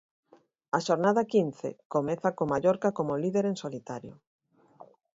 A 0.77 0.79
xornada 0.87 1.29
quince 1.33 1.69
comeza 1.93 2.29
co 2.37 2.49
Mallorca 2.51 2.89
como 2.97 3.19
líder 3.23 3.45
en 3.51 3.55
solitario. 3.63 4.13